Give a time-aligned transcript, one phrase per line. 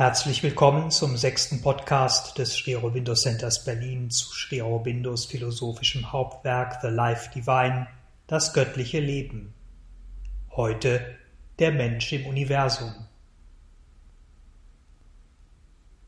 [0.00, 6.78] Herzlich willkommen zum sechsten Podcast des Sri Aurobindo Centers Berlin zu Sri Aurobindos philosophischem Hauptwerk
[6.80, 7.86] The Life Divine,
[8.26, 9.52] das göttliche Leben.
[10.52, 11.04] Heute
[11.58, 12.94] der Mensch im Universum.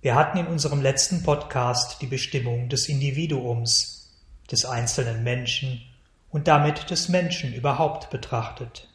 [0.00, 4.10] Wir hatten in unserem letzten Podcast die Bestimmung des Individuums,
[4.50, 5.82] des einzelnen Menschen
[6.30, 8.88] und damit des Menschen überhaupt betrachtet.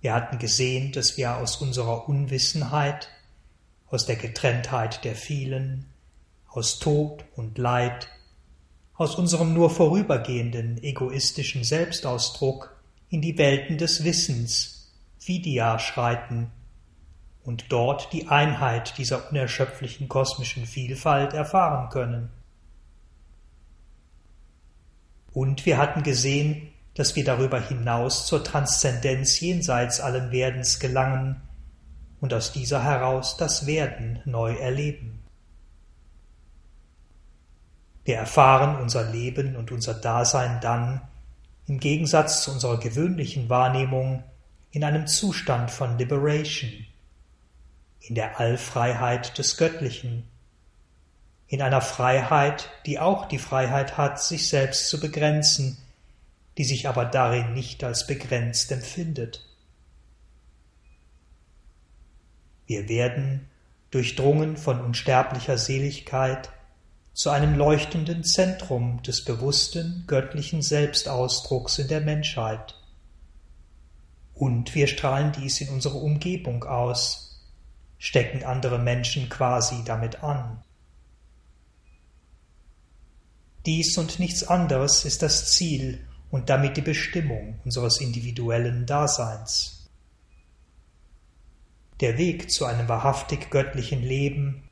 [0.00, 3.08] Wir hatten gesehen, dass wir aus unserer Unwissenheit,
[3.88, 5.86] aus der Getrenntheit der vielen,
[6.46, 8.08] aus Tod und Leid,
[8.94, 12.76] aus unserem nur vorübergehenden egoistischen Selbstausdruck
[13.10, 16.50] in die Welten des Wissens, Vidya schreiten
[17.44, 22.30] und dort die Einheit dieser unerschöpflichen kosmischen Vielfalt erfahren können.
[25.32, 31.40] Und wir hatten gesehen, dass wir darüber hinaus zur Transzendenz jenseits allen Werdens gelangen
[32.20, 35.22] und aus dieser heraus das Werden neu erleben.
[38.04, 41.00] Wir erfahren unser Leben und unser Dasein dann,
[41.68, 44.24] im Gegensatz zu unserer gewöhnlichen Wahrnehmung,
[44.72, 46.84] in einem Zustand von Liberation,
[48.00, 50.24] in der Allfreiheit des Göttlichen,
[51.46, 55.78] in einer Freiheit, die auch die Freiheit hat, sich selbst zu begrenzen,
[56.58, 59.46] die sich aber darin nicht als begrenzt empfindet.
[62.66, 63.48] Wir werden,
[63.92, 66.50] durchdrungen von unsterblicher Seligkeit,
[67.14, 72.74] zu einem leuchtenden Zentrum des bewussten göttlichen Selbstausdrucks in der Menschheit.
[74.34, 77.40] Und wir strahlen dies in unsere Umgebung aus,
[77.98, 80.62] stecken andere Menschen quasi damit an.
[83.64, 89.88] Dies und nichts anderes ist das Ziel und damit die Bestimmung unseres individuellen Daseins.
[92.00, 94.68] Der Weg zu einem wahrhaftig göttlichen Leben,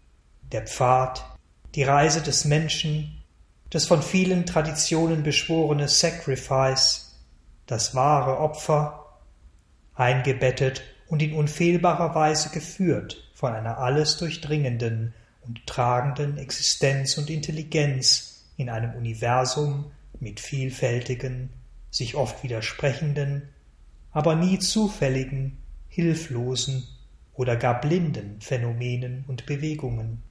[0.52, 1.24] der Pfad,
[1.74, 3.22] die Reise des Menschen,
[3.70, 7.16] das von vielen Traditionen beschworene Sacrifice,
[7.66, 9.06] das wahre Opfer,
[9.94, 18.44] eingebettet und in unfehlbarer Weise geführt von einer alles durchdringenden und tragenden Existenz und Intelligenz
[18.56, 19.90] in einem Universum,
[20.20, 21.50] mit vielfältigen,
[21.90, 23.48] sich oft widersprechenden,
[24.12, 26.86] aber nie zufälligen, hilflosen
[27.34, 30.22] oder gar blinden Phänomenen und Bewegungen.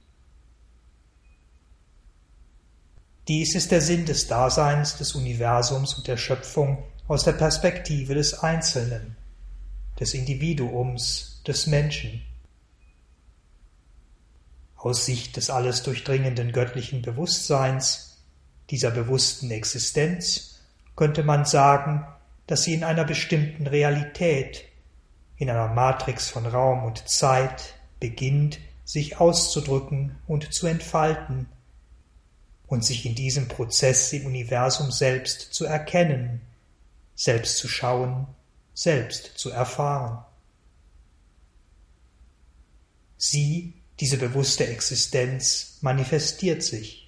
[3.28, 8.34] Dies ist der Sinn des Daseins, des Universums und der Schöpfung aus der Perspektive des
[8.34, 9.16] Einzelnen,
[9.98, 12.22] des Individuums, des Menschen.
[14.76, 18.15] Aus Sicht des alles durchdringenden göttlichen Bewusstseins
[18.70, 20.60] dieser bewussten Existenz
[20.96, 22.06] könnte man sagen,
[22.46, 24.64] dass sie in einer bestimmten Realität,
[25.36, 31.48] in einer Matrix von Raum und Zeit beginnt, sich auszudrücken und zu entfalten
[32.66, 36.40] und sich in diesem Prozess im Universum selbst zu erkennen,
[37.14, 38.26] selbst zu schauen,
[38.74, 40.24] selbst zu erfahren.
[43.16, 47.05] Sie, diese bewusste Existenz, manifestiert sich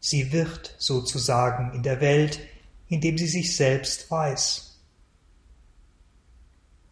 [0.00, 2.40] Sie wird sozusagen in der Welt,
[2.88, 4.78] indem sie sich selbst weiß.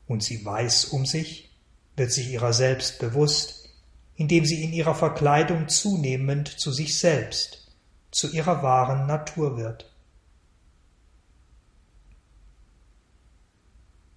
[0.06, 1.50] Und sie weiß um sich,
[1.96, 3.70] wird sich ihrer selbst bewusst,
[4.14, 7.72] indem sie in ihrer Verkleidung zunehmend zu sich selbst,
[8.10, 9.90] zu ihrer wahren Natur wird.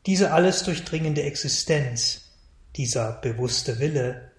[0.05, 2.21] Diese alles durchdringende Existenz,
[2.75, 4.30] dieser bewusste Wille,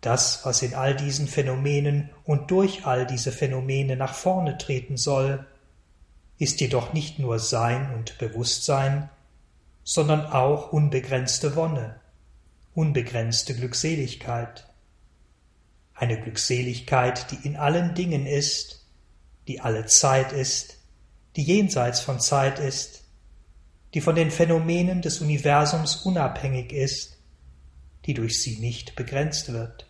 [0.00, 5.46] das, was in all diesen Phänomenen und durch all diese Phänomene nach vorne treten soll,
[6.38, 9.10] ist jedoch nicht nur Sein und Bewusstsein,
[9.82, 11.98] sondern auch unbegrenzte Wonne,
[12.74, 14.66] unbegrenzte Glückseligkeit.
[15.94, 18.84] Eine Glückseligkeit, die in allen Dingen ist,
[19.48, 20.76] die alle Zeit ist,
[21.34, 23.02] die jenseits von Zeit ist,
[23.94, 27.16] die von den Phänomenen des Universums unabhängig ist,
[28.06, 29.87] die durch sie nicht begrenzt wird.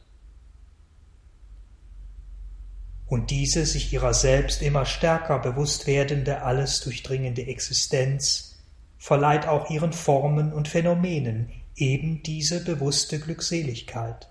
[3.09, 8.57] Und diese sich ihrer selbst immer stärker bewusst werdende, alles durchdringende Existenz
[8.99, 14.29] verleiht auch ihren Formen und Phänomenen eben diese bewusste Glückseligkeit.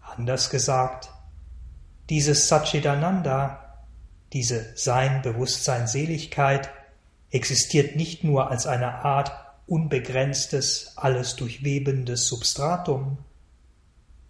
[0.00, 1.10] Anders gesagt,
[2.10, 3.84] dieses Satchidananda,
[4.32, 6.70] diese Sein, Bewusstsein, Seligkeit
[7.30, 9.32] existiert nicht nur als eine Art
[9.66, 13.18] unbegrenztes, alles durchwebendes Substratum,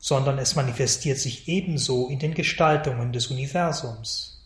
[0.04, 4.44] sondern es manifestiert sich ebenso in den Gestaltungen des Universums.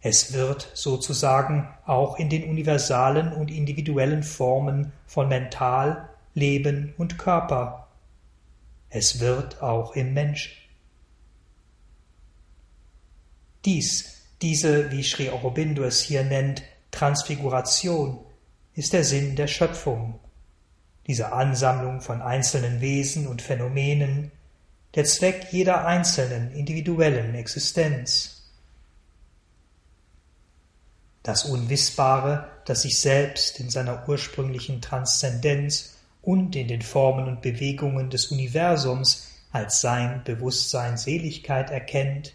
[0.00, 7.88] Es wird sozusagen auch in den universalen und individuellen Formen von Mental, Leben und Körper.
[8.88, 10.52] Es wird auch im Menschen.
[13.66, 16.62] Dies, diese, wie Sri Aurobindo es hier nennt,
[16.92, 18.20] Transfiguration,
[18.72, 20.18] ist der Sinn der Schöpfung,
[21.10, 24.30] diese Ansammlung von einzelnen Wesen und Phänomenen,
[24.94, 28.44] der Zweck jeder einzelnen individuellen Existenz.
[31.24, 38.08] Das Unwissbare, das sich selbst in seiner ursprünglichen Transzendenz und in den Formen und Bewegungen
[38.08, 42.34] des Universums als Sein, Bewusstsein, Seligkeit erkennt,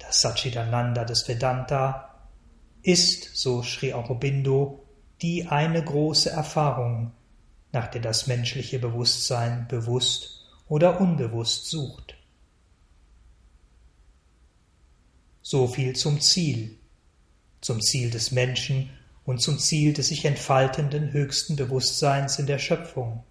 [0.00, 2.12] das Satchitananda des Vedanta,
[2.82, 4.82] ist, so Sri Aurobindo,
[5.22, 7.12] die eine große Erfahrung,
[7.72, 12.14] nach der das menschliche Bewusstsein bewusst oder unbewusst sucht.
[15.42, 16.78] So viel zum Ziel,
[17.60, 18.90] zum Ziel des Menschen
[19.24, 23.24] und zum Ziel des sich entfaltenden höchsten Bewusstseins in der Schöpfung.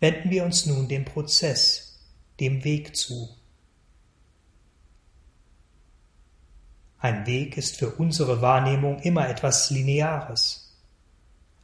[0.00, 1.98] Wenden wir uns nun dem Prozess,
[2.40, 3.28] dem Weg zu.
[6.98, 10.67] Ein Weg ist für unsere Wahrnehmung immer etwas Lineares,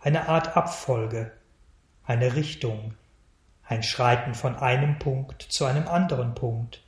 [0.04, 1.32] eine Art Abfolge,
[2.04, 2.92] eine Richtung,
[3.66, 6.82] ein Schreiten von einem Punkt zu einem anderen Punkt.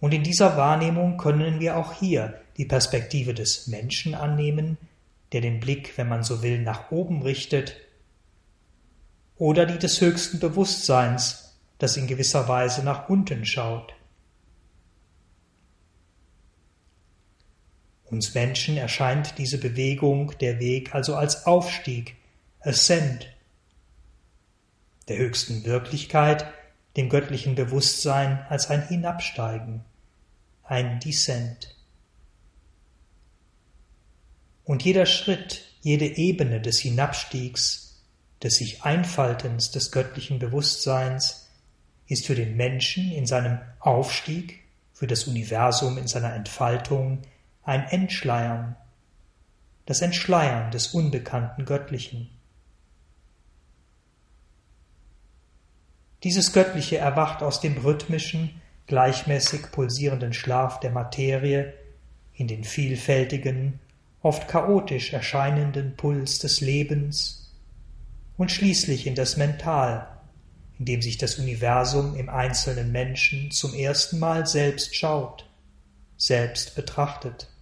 [0.00, 4.76] Und in dieser Wahrnehmung können wir auch hier die Perspektive des Menschen annehmen,
[5.30, 7.76] der den Blick, wenn man so will, nach oben richtet,
[9.36, 13.94] oder die des höchsten Bewusstseins, das in gewisser Weise nach unten schaut.
[18.04, 22.16] Uns Menschen erscheint diese Bewegung, der Weg also als Aufstieg,
[22.60, 23.28] Ascent,
[25.08, 26.46] der höchsten Wirklichkeit,
[26.96, 29.84] dem göttlichen Bewusstsein als ein Hinabsteigen,
[30.62, 31.76] ein Descent.
[34.64, 38.02] Und jeder Schritt, jede Ebene des Hinabstiegs,
[38.42, 41.50] des sich Einfaltens des göttlichen Bewusstseins
[42.06, 44.60] ist für den Menschen in seinem Aufstieg,
[44.92, 47.22] für das Universum in seiner Entfaltung
[47.64, 48.76] ein Entschleiern,
[49.86, 52.30] das Entschleiern des unbekannten Göttlichen.
[56.22, 61.74] Dieses Göttliche erwacht aus dem rhythmischen, gleichmäßig pulsierenden Schlaf der Materie
[62.34, 63.80] in den vielfältigen,
[64.20, 67.54] oft chaotisch erscheinenden Puls des Lebens
[68.36, 70.08] und schließlich in das Mental,
[70.78, 75.48] in dem sich das Universum im einzelnen Menschen zum ersten Mal selbst schaut,
[76.16, 77.53] selbst betrachtet.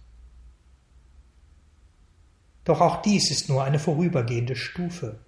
[2.63, 5.19] Doch auch dies ist nur eine vorübergehende Stufe.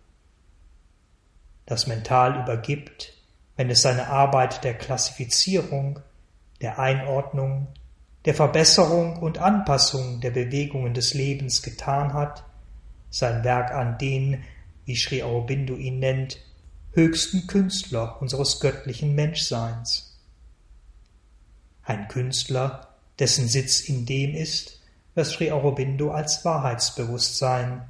[1.66, 3.14] Das Mental übergibt,
[3.56, 6.00] wenn es seine Arbeit der Klassifizierung,
[6.62, 7.68] der Einordnung,
[8.26, 12.44] der Verbesserung und Anpassung der Bewegungen des Lebens getan hat,
[13.10, 14.44] sein Werk an den,
[14.86, 16.40] wie Sri Aurobindo ihn nennt,
[16.94, 20.18] höchsten Künstler unseres göttlichen Menschseins.
[21.84, 24.82] Ein Künstler, dessen Sitz in dem ist,
[25.16, 27.90] was Sri Aurobindo als Wahrheitsbewusstsein,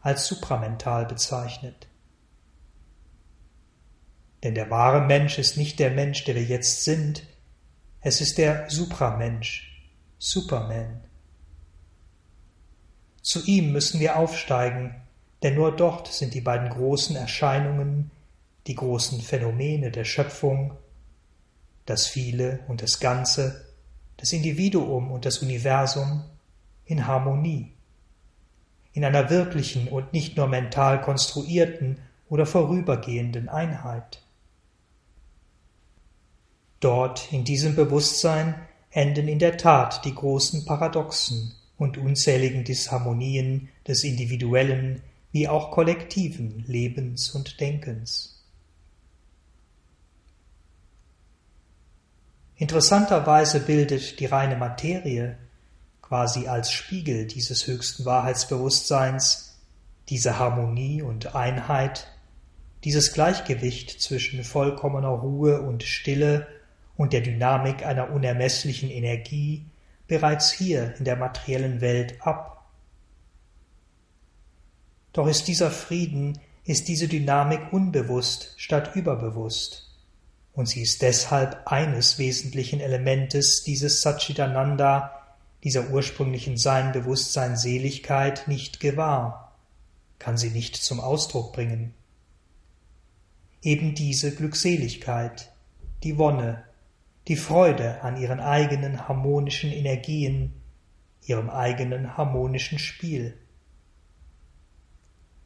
[0.00, 1.86] als supramental bezeichnet.
[4.42, 7.26] Denn der wahre Mensch ist nicht der Mensch, der wir jetzt sind,
[8.02, 9.88] es ist der Supramensch,
[10.18, 11.00] Superman.
[13.22, 14.94] Zu ihm müssen wir aufsteigen,
[15.42, 18.10] denn nur dort sind die beiden großen Erscheinungen,
[18.66, 20.76] die großen Phänomene der Schöpfung,
[21.86, 23.64] das Viele und das Ganze,
[24.18, 26.24] das Individuum und das Universum
[26.86, 27.72] in Harmonie,
[28.92, 31.98] in einer wirklichen und nicht nur mental konstruierten
[32.28, 34.22] oder vorübergehenden Einheit.
[36.80, 38.54] Dort, in diesem Bewusstsein,
[38.90, 46.64] enden in der Tat die großen Paradoxen und unzähligen Disharmonien des individuellen wie auch kollektiven
[46.68, 48.34] Lebens und Denkens.
[52.56, 55.36] Interessanterweise bildet die reine Materie
[56.04, 59.56] quasi als Spiegel dieses höchsten Wahrheitsbewusstseins
[60.10, 62.08] diese Harmonie und Einheit,
[62.84, 66.46] dieses Gleichgewicht zwischen vollkommener Ruhe und Stille
[66.98, 69.64] und der Dynamik einer unermesslichen Energie
[70.06, 72.70] bereits hier in der materiellen Welt ab.
[75.14, 79.90] Doch ist dieser Frieden, ist diese Dynamik unbewusst statt überbewusst,
[80.52, 85.23] und sie ist deshalb eines wesentlichen Elementes dieses Satchitananda,
[85.64, 89.56] dieser ursprünglichen Sein, Bewusstsein, Seligkeit nicht gewahr,
[90.18, 91.94] kann sie nicht zum Ausdruck bringen.
[93.62, 95.52] Eben diese Glückseligkeit,
[96.02, 96.64] die Wonne,
[97.28, 100.52] die Freude an ihren eigenen harmonischen Energien,
[101.22, 103.38] ihrem eigenen harmonischen Spiel.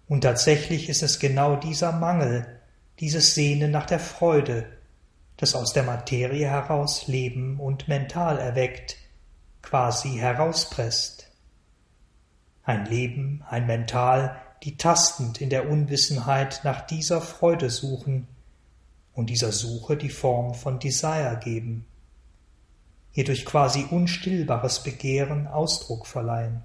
[0.09, 2.61] Und tatsächlich ist es genau dieser Mangel,
[2.99, 4.67] dieses Sehnen nach der Freude,
[5.37, 8.97] das aus der Materie heraus Leben und Mental erweckt,
[9.69, 11.29] quasi herauspresst.
[12.63, 18.27] Ein Leben, ein Mental, die tastend in der Unwissenheit nach dieser Freude suchen
[19.13, 21.85] und dieser Suche die Form von Desire geben,
[23.13, 26.65] ihr durch quasi unstillbares Begehren Ausdruck verleihen.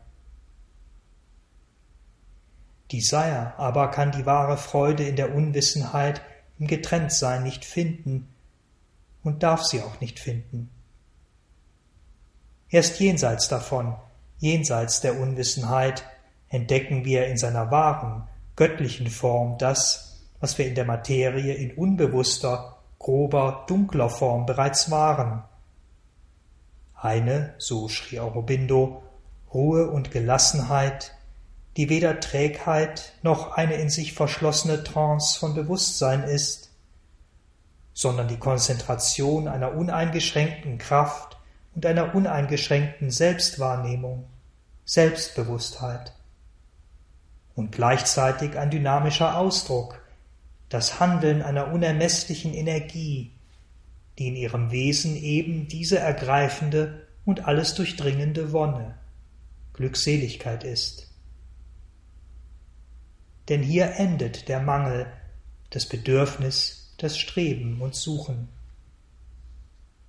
[2.89, 6.21] Desire aber kann die wahre Freude in der Unwissenheit
[6.57, 8.29] im Getrenntsein nicht finden
[9.23, 10.69] und darf sie auch nicht finden.
[12.73, 13.95] Erst jenseits davon,
[14.39, 16.05] jenseits der Unwissenheit,
[16.49, 22.79] entdecken wir in seiner wahren, göttlichen Form das, was wir in der Materie in unbewusster,
[22.97, 25.43] grober, dunkler Form bereits waren.
[26.95, 29.03] Eine, so schrie Aurobindo,
[29.53, 31.13] Ruhe und Gelassenheit,
[31.77, 36.71] die weder Trägheit noch eine in sich verschlossene Trance von Bewusstsein ist,
[37.93, 41.37] sondern die Konzentration einer uneingeschränkten Kraft
[41.75, 44.25] und einer uneingeschränkten Selbstwahrnehmung,
[44.85, 46.13] Selbstbewusstheit
[47.55, 50.01] und gleichzeitig ein dynamischer Ausdruck,
[50.69, 53.31] das Handeln einer unermesslichen Energie,
[54.17, 58.95] die in ihrem Wesen eben diese ergreifende und alles durchdringende Wonne,
[59.73, 61.09] Glückseligkeit ist.
[63.49, 65.07] Denn hier endet der Mangel,
[65.69, 68.47] das Bedürfnis, das Streben und Suchen.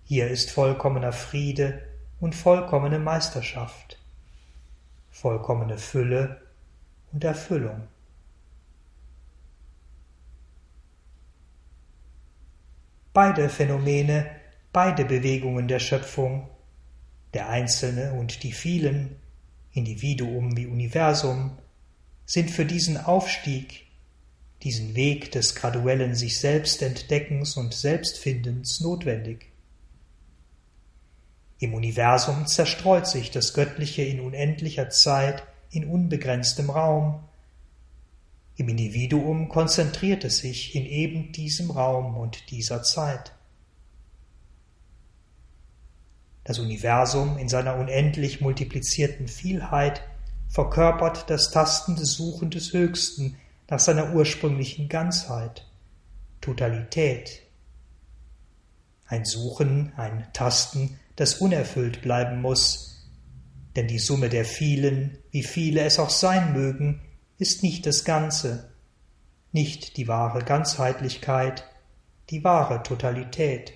[0.06, 1.80] Hier ist vollkommener Friede
[2.20, 3.98] und vollkommene Meisterschaft,
[5.10, 6.42] vollkommene Fülle
[7.12, 7.88] und Erfüllung.
[13.14, 14.30] Beide Phänomene,
[14.74, 16.50] beide Bewegungen der Schöpfung,
[17.32, 19.16] der Einzelne und die vielen,
[19.72, 21.56] Individuum wie Universum,
[22.26, 23.86] sind für diesen Aufstieg,
[24.62, 29.53] diesen Weg des graduellen sich selbst Entdeckens und Selbstfindens notwendig.
[31.58, 37.24] Im Universum zerstreut sich das Göttliche in unendlicher Zeit in unbegrenztem Raum.
[38.56, 43.32] Im Individuum konzentriert es sich in eben diesem Raum und dieser Zeit.
[46.44, 50.02] Das Universum in seiner unendlich multiplizierten Vielheit
[50.48, 53.36] verkörpert das tastende Suchen des Höchsten
[53.68, 55.66] nach seiner ursprünglichen Ganzheit,
[56.40, 57.42] Totalität.
[59.06, 62.94] Ein Suchen, ein Tasten, das unerfüllt bleiben muss,
[63.76, 67.00] denn die Summe der vielen, wie viele es auch sein mögen,
[67.38, 68.70] ist nicht das Ganze,
[69.52, 71.64] nicht die wahre Ganzheitlichkeit,
[72.30, 73.72] die wahre Totalität.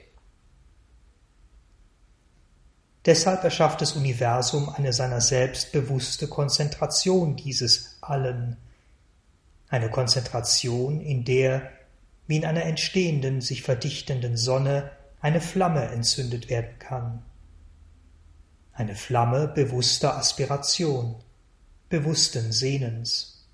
[3.06, 8.56] Deshalb erschafft das Universum eine seiner selbst bewusste Konzentration dieses Allen,
[9.68, 11.70] eine Konzentration, in der,
[12.26, 14.90] wie in einer entstehenden, sich verdichtenden Sonne,
[15.20, 17.22] eine Flamme entzündet werden kann
[18.78, 21.16] eine Flamme bewusster Aspiration,
[21.88, 23.44] bewussten Sehnens.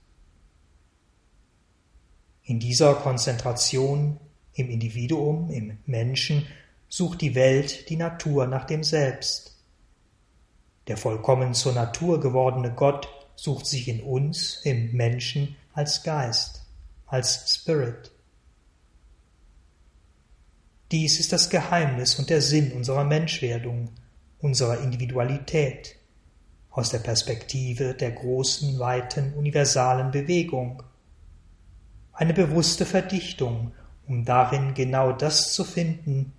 [2.42, 4.20] In dieser Konzentration
[4.52, 6.46] im Individuum, im Menschen,
[6.90, 9.56] sucht die Welt die Natur nach dem Selbst.
[10.88, 16.66] Der vollkommen zur Natur gewordene Gott sucht sich in uns, im Menschen, als Geist,
[17.06, 18.12] als Spirit.
[20.92, 23.88] Dies ist das Geheimnis und der Sinn unserer Menschwerdung,
[24.44, 25.96] unserer Individualität,
[26.70, 30.82] aus der Perspektive der großen, weiten, universalen Bewegung.
[32.12, 33.72] Eine bewusste Verdichtung,
[34.06, 36.34] um darin genau das zu finden,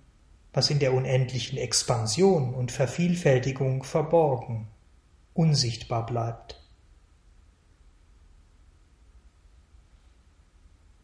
[0.52, 4.68] was in der unendlichen Expansion und Vervielfältigung verborgen,
[5.34, 6.62] unsichtbar bleibt.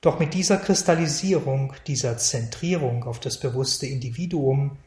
[0.01, 4.79] Doch mit dieser Kristallisierung, dieser Zentrierung auf das bewusste Individuum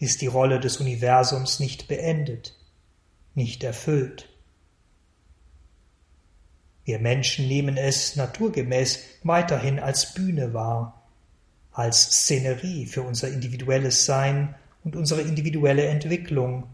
[0.00, 2.56] ist die Rolle des Universums nicht beendet,
[3.34, 4.28] nicht erfüllt.
[6.84, 11.06] Wir Menschen nehmen es naturgemäß weiterhin als Bühne wahr,
[11.70, 16.64] als Szenerie für unser individuelles Sein und unsere individuelle Entwicklung.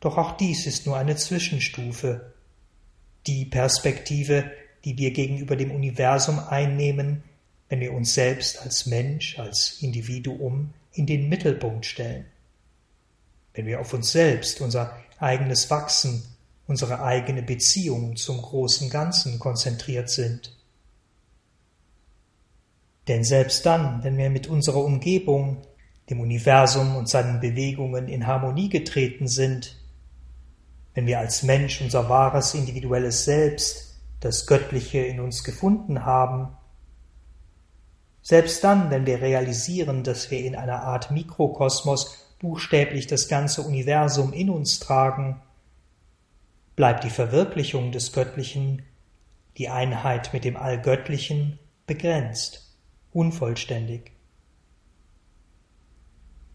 [0.00, 2.32] Doch auch dies ist nur eine Zwischenstufe.
[3.26, 4.50] Die Perspektive,
[4.84, 7.22] die wir gegenüber dem Universum einnehmen,
[7.68, 12.26] wenn wir uns selbst als Mensch, als Individuum in den Mittelpunkt stellen.
[13.54, 16.22] Wenn wir auf uns selbst, unser eigenes Wachsen,
[16.66, 20.56] unsere eigene Beziehung zum großen Ganzen konzentriert sind.
[23.08, 25.62] Denn selbst dann, wenn wir mit unserer Umgebung,
[26.08, 29.76] dem Universum und seinen Bewegungen in Harmonie getreten sind,
[30.94, 36.48] wenn wir als Mensch unser wahres individuelles Selbst, das Göttliche in uns gefunden haben,
[38.22, 44.32] selbst dann, wenn wir realisieren, dass wir in einer Art Mikrokosmos buchstäblich das ganze Universum
[44.32, 45.40] in uns tragen,
[46.76, 48.82] bleibt die Verwirklichung des Göttlichen,
[49.58, 52.74] die Einheit mit dem Allgöttlichen, begrenzt,
[53.12, 54.12] unvollständig.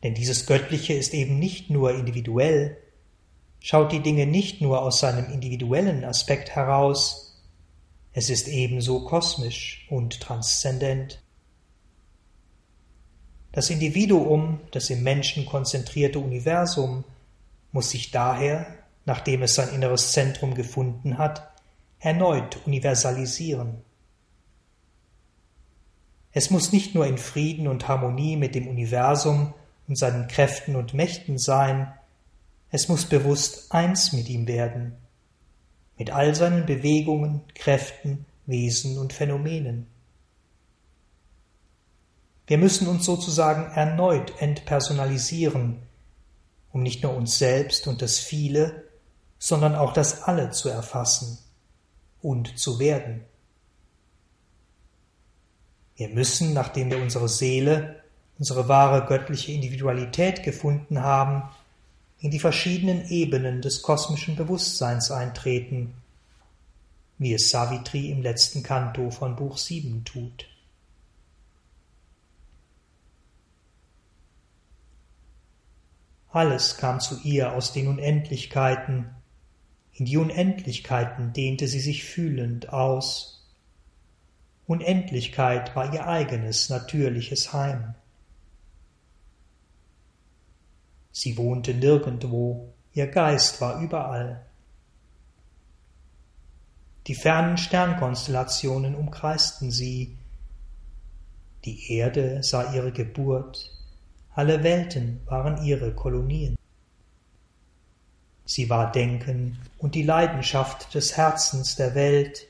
[0.03, 2.77] Denn dieses Göttliche ist eben nicht nur individuell,
[3.59, 7.43] schaut die Dinge nicht nur aus seinem individuellen Aspekt heraus,
[8.13, 11.21] es ist ebenso kosmisch und transzendent.
[13.57, 17.03] Das Individuum, das im Menschen konzentrierte Universum,
[17.71, 18.67] muss sich daher,
[19.03, 21.49] nachdem es sein inneres Zentrum gefunden hat,
[21.97, 23.81] erneut universalisieren.
[26.33, 29.55] Es muss nicht nur in Frieden und Harmonie mit dem Universum
[29.87, 31.91] und seinen Kräften und Mächten sein,
[32.69, 34.93] es muss bewusst eins mit ihm werden,
[35.97, 39.87] mit all seinen Bewegungen, Kräften, Wesen und Phänomenen.
[42.47, 45.81] Wir müssen uns sozusagen erneut entpersonalisieren,
[46.71, 48.85] um nicht nur uns selbst und das Viele,
[49.37, 51.37] sondern auch das Alle zu erfassen
[52.21, 53.25] und zu werden.
[55.97, 58.01] Wir müssen, nachdem wir unsere Seele,
[58.39, 61.49] unsere wahre göttliche Individualität gefunden haben,
[62.19, 65.93] in die verschiedenen Ebenen des kosmischen Bewusstseins eintreten,
[67.17, 70.47] wie es Savitri im letzten Kanto von Buch 7 tut.
[76.37, 79.09] Alles kam zu ihr aus den Unendlichkeiten,
[79.93, 83.43] in die Unendlichkeiten dehnte sie sich fühlend aus.
[84.67, 87.95] Unendlichkeit war ihr eigenes natürliches Heim.
[91.11, 94.45] Sie wohnte nirgendwo, ihr Geist war überall.
[97.07, 100.15] Die fernen Sternkonstellationen umkreisten sie,
[101.65, 103.76] die Erde sah ihre Geburt,
[104.37, 106.59] alle Welten waren ihre Kolonien.
[108.45, 112.47] Sie war Denken und die Leidenschaft des Herzens der Welt.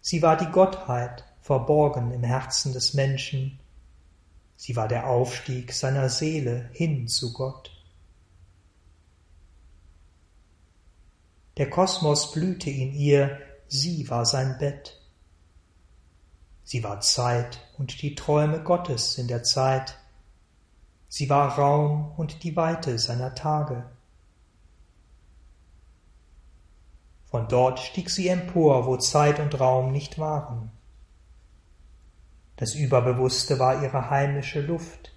[0.00, 3.58] Sie war die Gottheit, verborgen im Herzen des Menschen.
[4.54, 7.72] Sie war der Aufstieg seiner Seele hin zu Gott.
[11.56, 15.00] Der Kosmos blühte in ihr, sie war sein Bett.
[16.62, 19.96] Sie war Zeit und die Träume Gottes in der Zeit.
[21.10, 23.84] Sie war Raum und die Weite seiner Tage.
[27.26, 30.70] Von dort stieg sie empor, wo Zeit und Raum nicht waren.
[32.56, 35.12] Das Überbewusste war ihre heimische Luft,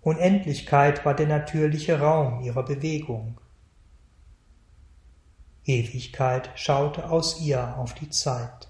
[0.00, 3.38] Unendlichkeit war der natürliche Raum ihrer Bewegung.
[5.64, 8.68] Ewigkeit schaute aus ihr auf die Zeit.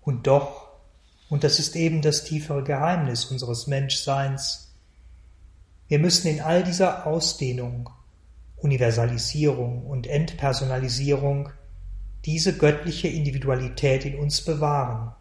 [0.00, 0.59] Und doch
[1.30, 4.74] und das ist eben das tiefere Geheimnis unseres Menschseins.
[5.86, 7.88] Wir müssen in all dieser Ausdehnung,
[8.56, 11.50] Universalisierung und Entpersonalisierung
[12.24, 15.14] diese göttliche Individualität in uns bewahren.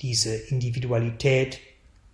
[0.00, 1.60] Diese Individualität,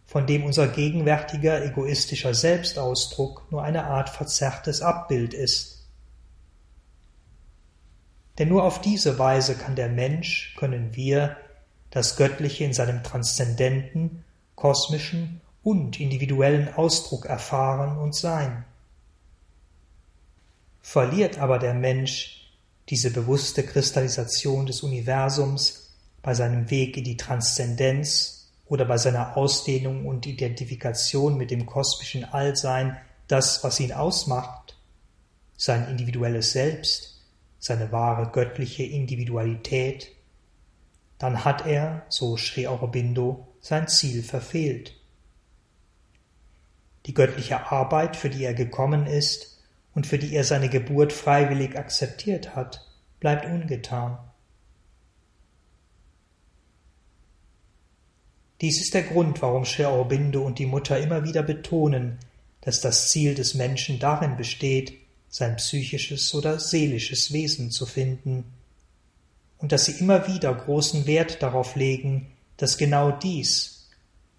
[0.07, 5.89] von dem unser gegenwärtiger egoistischer Selbstausdruck nur eine Art verzerrtes Abbild ist.
[8.39, 11.37] Denn nur auf diese Weise kann der Mensch, können wir
[11.95, 14.25] das Göttliche in seinem transzendenten,
[14.57, 18.65] kosmischen und individuellen Ausdruck erfahren und sein.
[20.83, 22.51] Verliert aber der Mensch
[22.89, 30.05] diese bewusste Kristallisation des Universums bei seinem Weg in die Transzendenz oder bei seiner Ausdehnung
[30.05, 32.97] und Identifikation mit dem kosmischen Allsein
[33.29, 34.77] das, was ihn ausmacht,
[35.57, 37.21] sein individuelles Selbst,
[37.61, 40.14] seine wahre göttliche Individualität,
[41.25, 44.95] dann hat er, so Sri Aurobindo, sein Ziel verfehlt.
[47.07, 49.59] Die göttliche Arbeit, für die er gekommen ist
[49.95, 52.87] und für die er seine Geburt freiwillig akzeptiert hat,
[53.21, 54.19] bleibt ungetan.
[58.61, 62.19] Dies ist der Grund, warum Sri Aurobindo und die Mutter immer wieder betonen,
[62.61, 64.93] dass das Ziel des Menschen darin besteht,
[65.31, 68.45] sein psychisches oder seelisches Wesen zu finden,
[69.59, 73.89] und dass sie immer wieder großen Wert darauf legen, dass genau dies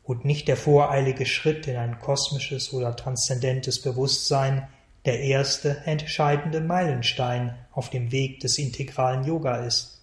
[0.04, 4.68] und nicht der voreilige Schritt in ein kosmisches oder transzendentes Bewusstsein
[5.06, 10.02] der erste entscheidende Meilenstein auf dem Weg des integralen Yoga ist.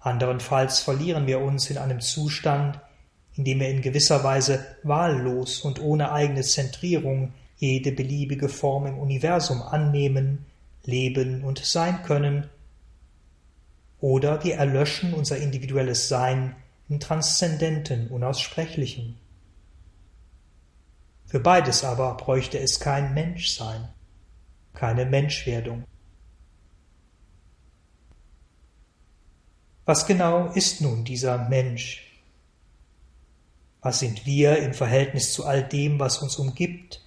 [0.00, 2.78] Anderenfalls verlieren wir uns in einem Zustand,
[3.36, 8.98] in dem wir in gewisser Weise wahllos und ohne eigene Zentrierung jede beliebige Form im
[8.98, 10.46] Universum annehmen,
[10.84, 12.48] leben und sein können,
[14.00, 16.56] oder wir erlöschen unser individuelles Sein
[16.88, 19.16] im Transzendenten, Unaussprechlichen.
[21.26, 23.88] Für beides aber bräuchte es kein Menschsein,
[24.74, 25.84] keine Menschwerdung.
[29.86, 32.22] Was genau ist nun dieser Mensch?
[33.80, 37.02] Was sind wir im Verhältnis zu all dem, was uns umgibt,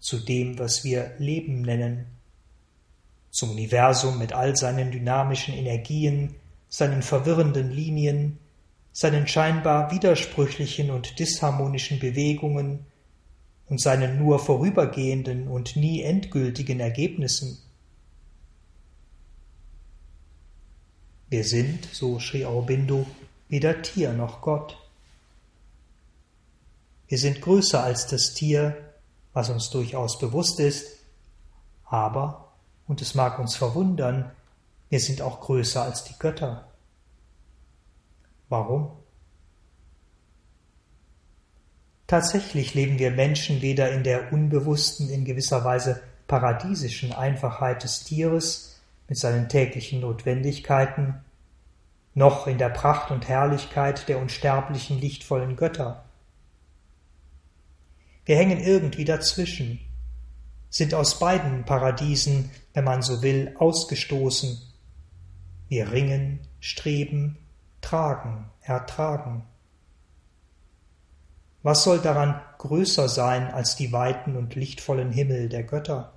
[0.00, 2.17] zu dem, was wir Leben nennen,
[3.30, 6.34] zum Universum mit all seinen dynamischen Energien,
[6.68, 8.38] seinen verwirrenden Linien,
[8.92, 12.86] seinen scheinbar widersprüchlichen und disharmonischen Bewegungen
[13.68, 17.58] und seinen nur vorübergehenden und nie endgültigen Ergebnissen.
[21.28, 23.06] Wir sind, so schrie Aurobindo,
[23.48, 24.78] weder Tier noch Gott.
[27.06, 28.76] Wir sind größer als das Tier,
[29.34, 31.04] was uns durchaus bewusst ist,
[31.84, 32.47] aber,
[32.88, 34.32] und es mag uns verwundern,
[34.88, 36.66] wir sind auch größer als die Götter.
[38.48, 38.90] Warum?
[42.06, 48.80] Tatsächlich leben wir Menschen weder in der unbewussten, in gewisser Weise paradiesischen Einfachheit des Tieres
[49.08, 51.22] mit seinen täglichen Notwendigkeiten,
[52.14, 56.04] noch in der Pracht und Herrlichkeit der unsterblichen, lichtvollen Götter.
[58.24, 59.80] Wir hängen irgendwie dazwischen,
[60.70, 64.60] sind aus beiden Paradiesen, wenn man so will, ausgestoßen.
[65.68, 67.38] Wir ringen, streben,
[67.80, 69.44] tragen, ertragen.
[71.62, 76.12] Was soll daran größer sein als die weiten und lichtvollen Himmel der Götter?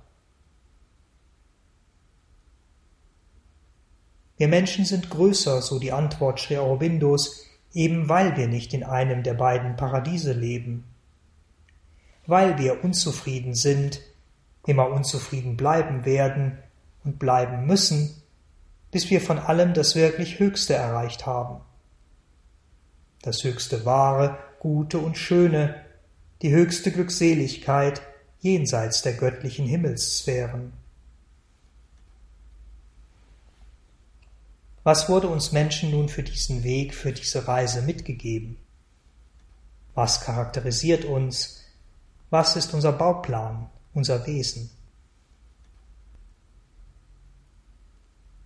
[4.36, 9.22] Wir Menschen sind größer, so die Antwort Sri Aurobindos, eben weil wir nicht in einem
[9.22, 10.84] der beiden Paradiese leben
[12.26, 14.00] weil wir unzufrieden sind,
[14.66, 16.58] immer unzufrieden bleiben werden
[17.04, 18.22] und bleiben müssen,
[18.90, 21.60] bis wir von allem das wirklich Höchste erreicht haben.
[23.22, 25.84] Das höchste Wahre, Gute und Schöne,
[26.42, 28.02] die höchste Glückseligkeit
[28.40, 30.72] jenseits der göttlichen Himmelssphären.
[34.84, 38.56] Was wurde uns Menschen nun für diesen Weg, für diese Reise mitgegeben?
[39.94, 41.64] Was charakterisiert uns,
[42.30, 44.70] was ist unser Bauplan, unser Wesen?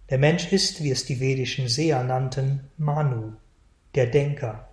[0.08, 3.32] Der Mensch ist, wie es die vedischen Seher nannten, Manu,
[3.94, 4.68] der Denker,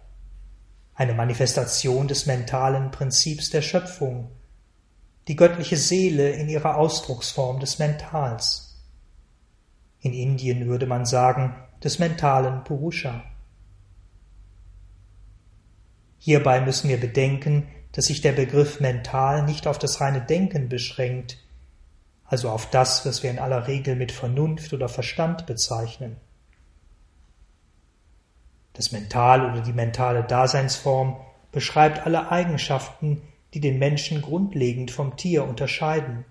[0.93, 4.29] eine Manifestation des mentalen Prinzips der Schöpfung,
[5.27, 8.83] die göttliche Seele in ihrer Ausdrucksform des Mentals.
[10.01, 13.23] In Indien würde man sagen, des mentalen Purusha.
[16.19, 21.37] Hierbei müssen wir bedenken, dass sich der Begriff mental nicht auf das reine Denken beschränkt,
[22.25, 26.17] also auf das, was wir in aller Regel mit Vernunft oder Verstand bezeichnen.
[28.73, 31.17] Das Mental oder die mentale Daseinsform
[31.51, 33.21] beschreibt alle Eigenschaften,
[33.53, 36.25] die den Menschen grundlegend vom Tier unterscheiden.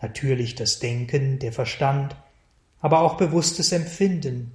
[0.00, 2.16] Natürlich das Denken, der Verstand,
[2.80, 4.52] aber auch bewusstes Empfinden,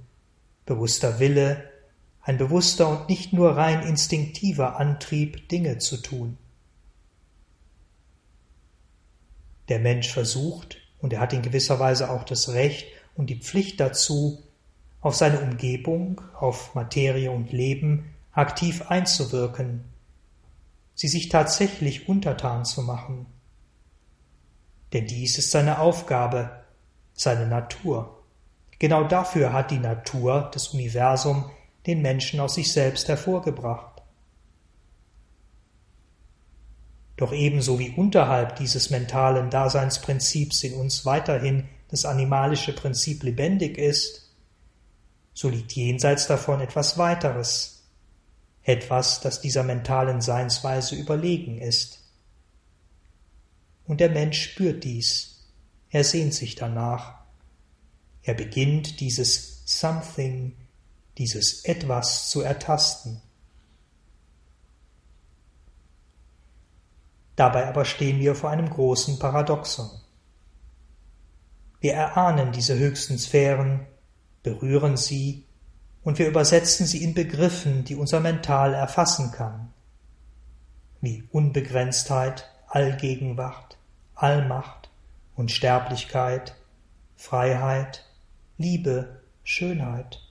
[0.66, 1.67] bewusster Wille,
[2.28, 6.36] ein bewusster und nicht nur rein instinktiver Antrieb, Dinge zu tun.
[9.70, 13.80] Der Mensch versucht, und er hat in gewisser Weise auch das Recht und die Pflicht
[13.80, 14.42] dazu,
[15.00, 19.84] auf seine Umgebung, auf Materie und Leben aktiv einzuwirken,
[20.94, 23.24] sie sich tatsächlich untertan zu machen.
[24.92, 26.62] Denn dies ist seine Aufgabe,
[27.14, 28.22] seine Natur.
[28.78, 31.50] Genau dafür hat die Natur, das Universum,
[31.88, 34.02] den Menschen aus sich selbst hervorgebracht.
[37.16, 44.30] Doch ebenso wie unterhalb dieses mentalen Daseinsprinzips in uns weiterhin das animalische Prinzip lebendig ist,
[45.32, 47.82] so liegt jenseits davon etwas weiteres,
[48.62, 52.00] etwas, das dieser mentalen Seinsweise überlegen ist.
[53.86, 55.48] Und der Mensch spürt dies,
[55.88, 57.14] er sehnt sich danach,
[58.22, 60.54] er beginnt dieses Something
[61.18, 63.20] dieses Etwas zu ertasten.
[67.36, 69.90] Dabei aber stehen wir vor einem großen Paradoxon.
[71.80, 73.86] Wir erahnen diese höchsten Sphären,
[74.42, 75.44] berühren sie
[76.02, 79.72] und wir übersetzen sie in Begriffen, die unser Mental erfassen kann,
[81.00, 83.78] wie Unbegrenztheit, Allgegenwart,
[84.14, 84.90] Allmacht,
[85.36, 86.56] Unsterblichkeit,
[87.16, 88.04] Freiheit,
[88.56, 90.27] Liebe, Schönheit.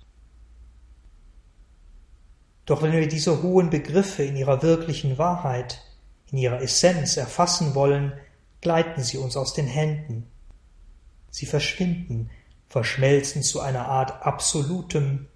[2.68, 5.82] Doch wenn wir diese hohen Begriffe in ihrer wirklichen Wahrheit,
[6.30, 8.12] in ihrer Essenz erfassen wollen,
[8.60, 10.30] gleiten sie uns aus den Händen.
[11.32, 12.30] Sie verschwinden,
[12.68, 15.28] verschmelzen zu einer Art absolutem,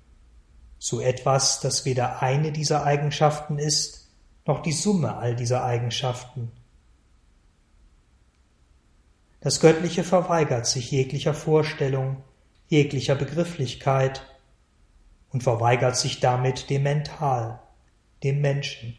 [0.78, 4.10] zu etwas, das weder eine dieser Eigenschaften ist,
[4.46, 6.52] noch die Summe all dieser Eigenschaften.
[9.40, 12.24] Das Göttliche verweigert sich jeglicher Vorstellung,
[12.68, 14.22] jeglicher Begrifflichkeit
[15.32, 17.60] und verweigert sich damit dem Mental,
[18.24, 18.98] dem Menschen.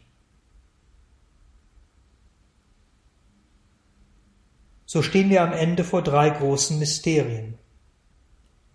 [4.85, 7.57] So stehen wir am Ende vor drei großen Mysterien.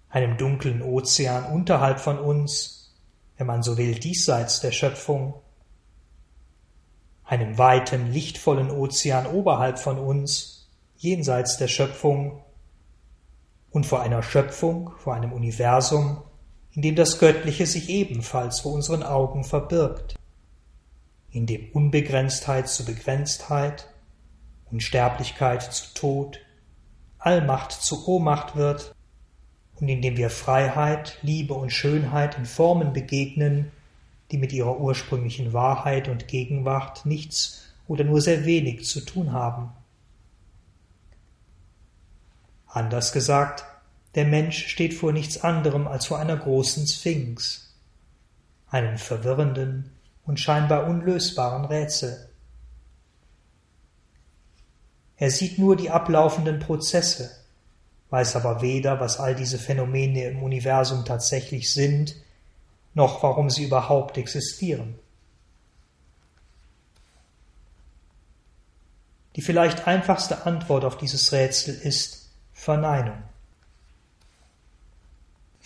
[0.09, 2.97] Einem dunklen Ozean unterhalb von uns,
[3.37, 5.35] wenn man so will, diesseits der Schöpfung,
[7.25, 12.43] einem weiten, lichtvollen Ozean oberhalb von uns, jenseits der Schöpfung,
[13.71, 16.23] und vor einer Schöpfung, vor einem Universum,
[16.79, 20.15] in dem das Göttliche sich ebenfalls vor unseren Augen verbirgt,
[21.33, 23.89] in dem Unbegrenztheit zu Begrenztheit,
[24.71, 26.39] Unsterblichkeit zu Tod,
[27.19, 28.95] Allmacht zu Ohnmacht wird
[29.81, 33.73] und indem wir Freiheit, Liebe und Schönheit in Formen begegnen,
[34.31, 39.73] die mit ihrer ursprünglichen Wahrheit und Gegenwart nichts oder nur sehr wenig zu tun haben.
[42.69, 43.65] Anders gesagt,
[44.19, 47.73] der Mensch steht vor nichts anderem als vor einer großen Sphinx,
[48.69, 49.93] einem verwirrenden
[50.27, 52.29] und scheinbar unlösbaren Rätsel.
[55.19, 57.31] Er sieht nur die ablaufenden Prozesse,
[58.11, 62.17] weiß aber weder, was all diese Phänomene im Universum tatsächlich sind,
[62.95, 64.99] noch warum sie überhaupt existieren.
[69.37, 73.28] Die vielleicht einfachste Antwort auf dieses Rätsel ist Verneinung.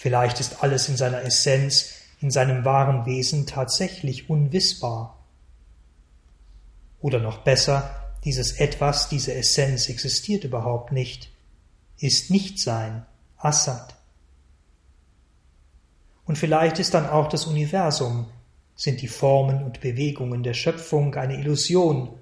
[0.02, 5.16] Vielleicht ist alles in seiner Essenz, in seinem wahren Wesen tatsächlich unwissbar.
[7.00, 11.30] Oder noch besser, dieses Etwas, diese Essenz existiert überhaupt nicht,
[11.98, 13.94] ist Nichtsein, Assad.
[16.24, 18.26] Und vielleicht ist dann auch das Universum,
[18.74, 22.18] sind die Formen und Bewegungen der Schöpfung eine Illusion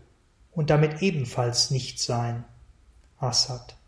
[0.52, 2.44] und damit ebenfalls Nichtsein,
[3.16, 3.79] Assad.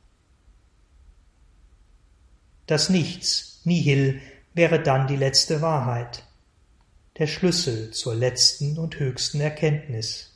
[2.66, 4.20] Das Nichts, Nihil,
[4.54, 6.24] wäre dann die letzte Wahrheit,
[7.18, 10.32] der Schlüssel zur letzten und höchsten Erkenntnis.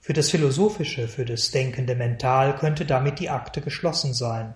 [0.00, 4.54] Für das Philosophische, für das denkende Mental könnte damit die Akte geschlossen sein.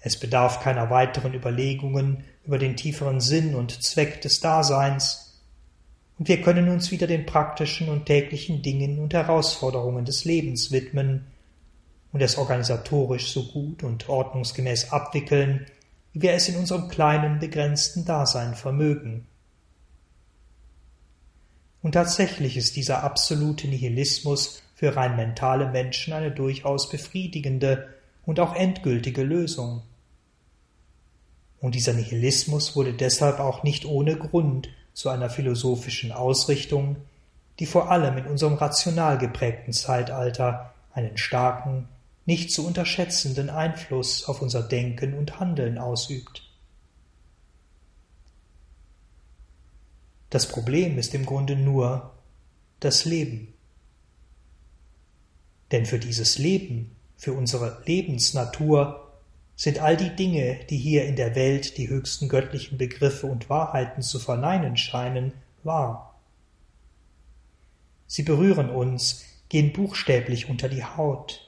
[0.00, 5.42] Es bedarf keiner weiteren Überlegungen über den tieferen Sinn und Zweck des Daseins,
[6.18, 11.26] und wir können uns wieder den praktischen und täglichen Dingen und Herausforderungen des Lebens widmen
[12.14, 15.66] und es organisatorisch so gut und ordnungsgemäß abwickeln,
[16.12, 19.26] wie wir es in unserem kleinen, begrenzten Dasein vermögen.
[21.82, 27.92] Und tatsächlich ist dieser absolute Nihilismus für rein mentale Menschen eine durchaus befriedigende
[28.24, 29.82] und auch endgültige Lösung.
[31.60, 36.94] Und dieser Nihilismus wurde deshalb auch nicht ohne Grund zu einer philosophischen Ausrichtung,
[37.58, 41.88] die vor allem in unserem rational geprägten Zeitalter einen starken,
[42.26, 46.42] nicht zu unterschätzenden Einfluss auf unser Denken und Handeln ausübt.
[50.30, 52.12] Das Problem ist im Grunde nur
[52.80, 53.54] das Leben.
[55.70, 59.12] Denn für dieses Leben, für unsere Lebensnatur,
[59.56, 64.02] sind all die Dinge, die hier in der Welt die höchsten göttlichen Begriffe und Wahrheiten
[64.02, 65.32] zu verneinen scheinen,
[65.62, 66.18] wahr.
[68.06, 71.43] Sie berühren uns, gehen buchstäblich unter die Haut.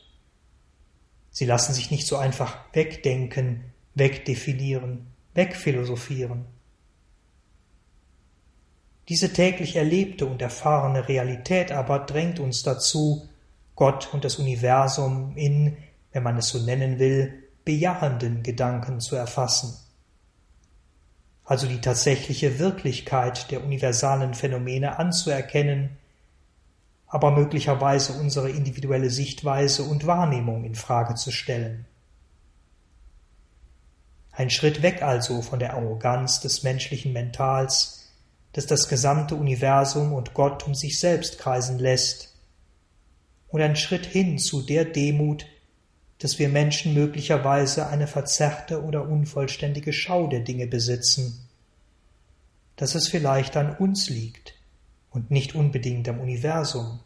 [1.37, 3.63] Sie lassen sich nicht so einfach wegdenken,
[3.95, 6.47] wegdefinieren, wegphilosophieren.
[9.11, 13.29] Diese täglich erlebte und erfahrene Realität aber drängt uns dazu,
[13.75, 15.77] Gott und das Universum in,
[16.13, 19.77] wenn man es so nennen will, bejahenden Gedanken zu erfassen.
[21.45, 25.99] Also die tatsächliche Wirklichkeit der universalen Phänomene anzuerkennen,
[27.17, 31.87] aber möglicherweise unsere individuelle Sichtweise und Wahrnehmung in Frage zu stellen.
[34.33, 38.03] Ein Schritt weg also von der Arroganz des menschlichen Mentals
[38.53, 42.35] das das gesamte Universum und Gott um sich selbst kreisen lässt,
[43.49, 45.47] und ein Schritt hin zu der Demut,
[46.19, 51.49] dass wir Menschen möglicherweise eine verzerrte oder unvollständige Schau der Dinge besitzen,
[52.77, 54.55] dass es vielleicht an uns liegt
[55.11, 57.01] und nicht unbedingt am Universum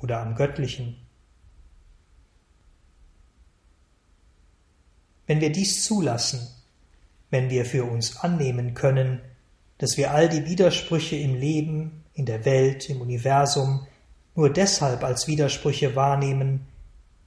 [0.00, 0.96] oder am Göttlichen.
[5.26, 6.46] Wenn wir dies zulassen,
[7.30, 9.20] wenn wir für uns annehmen können,
[9.78, 13.86] dass wir all die Widersprüche im Leben, in der Welt, im Universum
[14.34, 16.66] nur deshalb als Widersprüche wahrnehmen,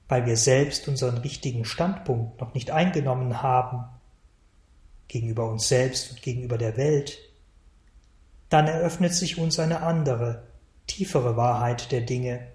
[0.08, 3.84] weil wir selbst unseren richtigen Standpunkt noch nicht eingenommen haben,
[5.08, 7.18] gegenüber uns selbst und gegenüber der Welt,
[8.48, 10.44] dann eröffnet sich uns eine andere,
[10.86, 12.46] tiefere Wahrheit der Dinge.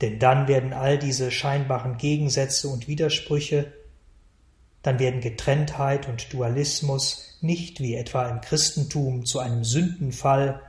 [0.00, 3.72] Denn dann werden all diese scheinbaren Gegensätze und Widersprüche,
[4.82, 10.60] dann werden Getrenntheit und Dualismus nicht wie etwa im Christentum zu einem Sündenfall,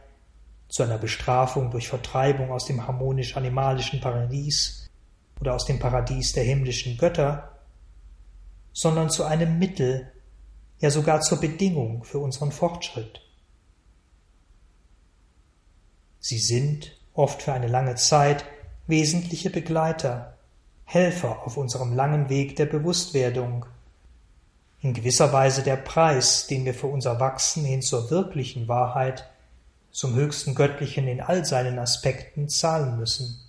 [0.70, 4.90] zu einer Bestrafung durch Vertreibung aus dem harmonisch-animalischen Paradies
[5.40, 7.58] oder aus dem Paradies der himmlischen Götter,
[8.74, 10.12] sondern zu einem Mittel,
[10.80, 13.22] ja sogar zur Bedingung für unseren Fortschritt.
[16.20, 18.46] Sie sind, oft für eine lange Zeit,
[18.88, 20.38] wesentliche Begleiter,
[20.86, 23.66] Helfer auf unserem langen Weg der Bewusstwerdung,
[24.82, 29.30] in gewisser Weise der Preis, den wir für unser Wachsen hin zur wirklichen Wahrheit,
[29.92, 33.40] zum höchsten Göttlichen in all seinen Aspekten zahlen müssen.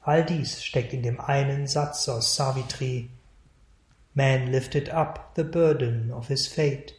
[0.00, 3.10] All dies steckt in dem einen Satz aus Savitri
[4.14, 6.94] Man lifted up the burden of his fate.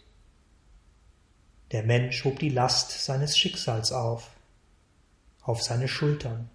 [1.71, 4.29] Der Mensch hob die Last seines Schicksals auf,
[5.43, 6.49] auf seine Schultern.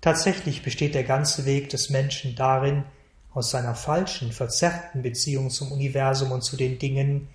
[0.00, 2.84] Tatsächlich besteht der ganze Weg des Menschen darin,
[3.32, 7.28] aus seiner falschen, verzerrten Beziehung zum Universum und zu den Dingen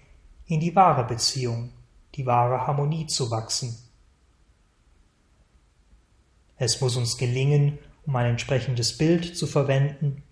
[0.45, 1.71] in die wahre Beziehung,
[2.15, 3.77] die wahre Harmonie zu wachsen.
[6.57, 10.23] Es muss uns gelingen, um ein entsprechendes Bild zu verwenden,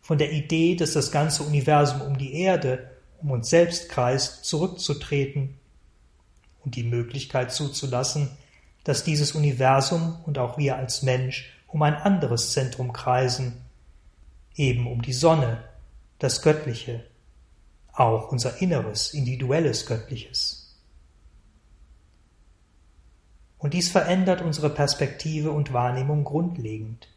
[0.00, 2.93] von der Idee, dass das ganze Universum um die Erde,
[3.24, 5.58] um uns selbst kreist, zurückzutreten
[6.62, 8.30] und die Möglichkeit zuzulassen,
[8.84, 13.64] dass dieses Universum und auch wir als Mensch um ein anderes Zentrum kreisen,
[14.56, 15.64] eben um die Sonne,
[16.18, 17.02] das Göttliche,
[17.94, 20.76] auch unser inneres, individuelles Göttliches.
[23.56, 27.08] Und dies verändert unsere Perspektive und Wahrnehmung grundlegend.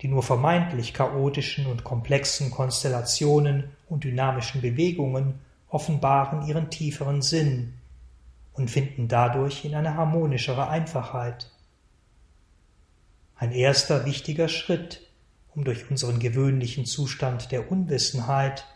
[0.00, 7.74] Die nur vermeintlich chaotischen und komplexen Konstellationen und dynamischen Bewegungen offenbaren ihren tieferen Sinn
[8.52, 11.50] und finden dadurch in eine harmonischere Einfachheit.
[13.36, 15.06] Ein erster wichtiger Schritt,
[15.54, 18.66] um durch unseren gewöhnlichen Zustand der Unwissenheit,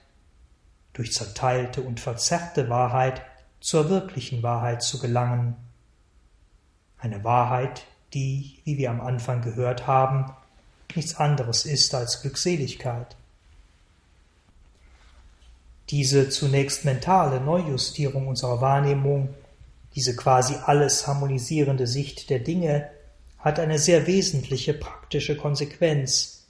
[0.92, 3.22] durch zerteilte und verzerrte Wahrheit
[3.60, 5.56] zur wirklichen Wahrheit zu gelangen.
[6.98, 10.32] Eine Wahrheit, die, wie wir am Anfang gehört haben,
[10.96, 13.16] nichts anderes ist als Glückseligkeit.
[15.90, 19.28] Diese zunächst mentale Neujustierung unserer Wahrnehmung,
[19.94, 22.88] diese quasi alles harmonisierende Sicht der Dinge,
[23.38, 26.46] hat eine sehr wesentliche praktische Konsequenz,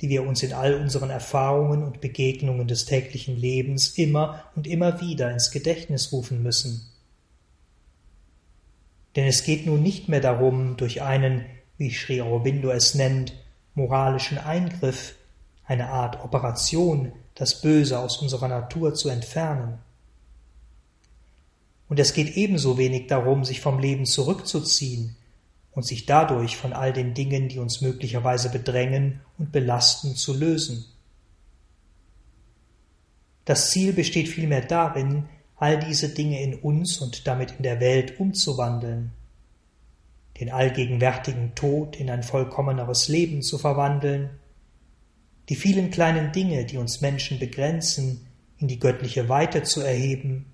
[0.00, 5.00] die wir uns in all unseren Erfahrungen und Begegnungen des täglichen Lebens immer und immer
[5.00, 6.86] wieder ins Gedächtnis rufen müssen.
[9.14, 11.46] Denn es geht nun nicht mehr darum, durch einen,
[11.78, 13.32] wie Sri Aurobindo es nennt,
[13.76, 15.14] moralischen Eingriff,
[15.64, 19.78] eine Art Operation, das Böse aus unserer Natur zu entfernen.
[21.88, 25.14] Und es geht ebenso wenig darum, sich vom Leben zurückzuziehen
[25.72, 30.86] und sich dadurch von all den Dingen, die uns möglicherweise bedrängen und belasten, zu lösen.
[33.44, 38.18] Das Ziel besteht vielmehr darin, all diese Dinge in uns und damit in der Welt
[38.18, 39.12] umzuwandeln,
[40.40, 44.30] den allgegenwärtigen Tod in ein vollkommeneres Leben zu verwandeln,
[45.48, 48.26] die vielen kleinen Dinge, die uns Menschen begrenzen,
[48.58, 50.52] in die göttliche Weite zu erheben,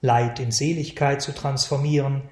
[0.00, 2.22] Leid in Seligkeit zu transformieren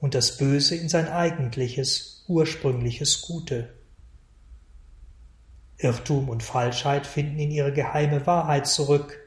[0.00, 3.72] und das Böse in sein eigentliches, ursprüngliches Gute.
[5.78, 9.18] Irrtum und Falschheit finden in ihre geheime Wahrheit zurück,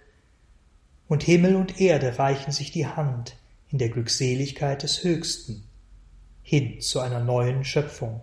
[1.07, 3.37] und Himmel und Erde reichen sich die Hand
[3.69, 5.63] in der Glückseligkeit des Höchsten
[6.47, 8.21] hin zu einer neuen Schöpfung.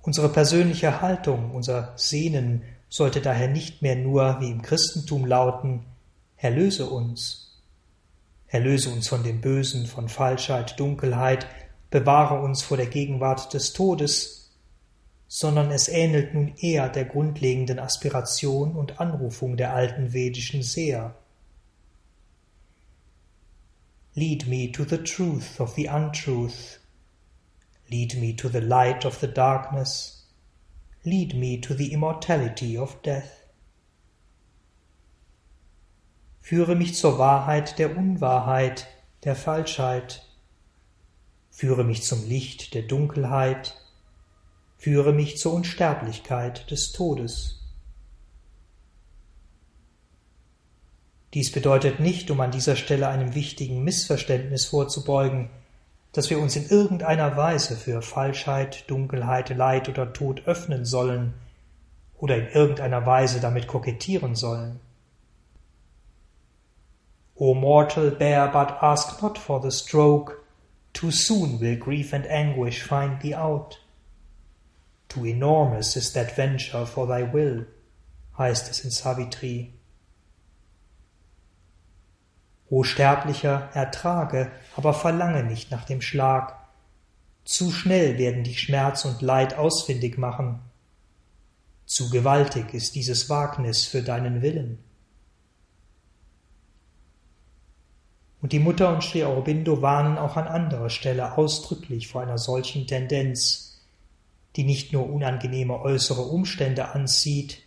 [0.00, 5.84] Unsere persönliche Haltung, unser Sehnen sollte daher nicht mehr nur wie im Christentum lauten,
[6.38, 7.60] erlöse uns.
[8.46, 11.46] Erlöse uns von dem Bösen, von Falschheit, Dunkelheit,
[11.90, 14.50] bewahre uns vor der Gegenwart des Todes,
[15.28, 21.19] sondern es ähnelt nun eher der grundlegenden Aspiration und Anrufung der alten vedischen Seher.
[24.16, 26.78] Lead me to the truth of the untruth.
[27.90, 30.24] Lead me to the light of the darkness.
[31.04, 33.44] Lead me to the immortality of death.
[36.42, 38.88] Führe mich zur Wahrheit der Unwahrheit,
[39.22, 40.26] der Falschheit.
[41.50, 43.76] Führe mich zum Licht der Dunkelheit,
[44.76, 47.59] führe mich zur Unsterblichkeit des Todes.
[51.34, 55.48] Dies bedeutet nicht, um an dieser Stelle einem wichtigen Missverständnis vorzubeugen,
[56.12, 61.34] dass wir uns in irgendeiner Weise für Falschheit, Dunkelheit, Leid oder Tod öffnen sollen
[62.18, 64.80] oder in irgendeiner Weise damit kokettieren sollen.
[67.36, 70.36] O mortal, bear but ask not for the stroke,
[70.92, 73.80] too soon will grief and anguish find thee out.
[75.08, 77.66] Too enormous is that venture for thy will,
[78.36, 79.72] heißt es in Savitri.
[82.70, 86.56] O Sterblicher, ertrage, aber verlange nicht nach dem Schlag.
[87.44, 90.60] Zu schnell werden dich Schmerz und Leid ausfindig machen.
[91.84, 94.78] Zu gewaltig ist dieses Wagnis für deinen Willen.
[98.40, 102.86] Und die Mutter und Sri Aurobindo warnen auch an anderer Stelle ausdrücklich vor einer solchen
[102.86, 103.82] Tendenz,
[104.54, 107.62] die nicht nur unangenehme äußere Umstände anzieht,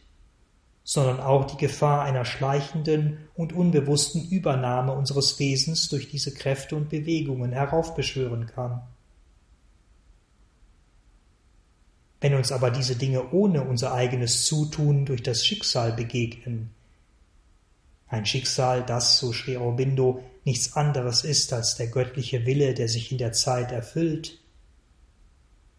[0.83, 6.89] sondern auch die Gefahr einer schleichenden und unbewussten Übernahme unseres Wesens durch diese Kräfte und
[6.89, 8.81] Bewegungen heraufbeschwören kann.
[12.19, 16.69] Wenn uns aber diese Dinge ohne unser eigenes Zutun durch das Schicksal begegnen,
[18.07, 23.11] ein Schicksal, das, so Sri Aurobindo, nichts anderes ist als der göttliche Wille, der sich
[23.11, 24.39] in der Zeit erfüllt,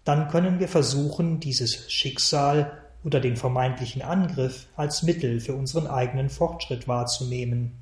[0.04, 6.30] dann können wir versuchen, dieses Schicksal oder den vermeintlichen Angriff als Mittel für unseren eigenen
[6.30, 7.72] Fortschritt wahrzunehmen,